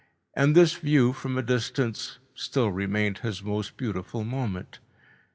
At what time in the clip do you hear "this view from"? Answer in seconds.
0.55-1.37